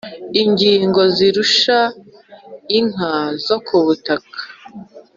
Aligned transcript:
ingingo 0.41 0.99
izirusha 1.09 1.77
inka 2.79 3.13
zo 3.45 3.57
ku 3.65 3.75
butaka 3.85 4.39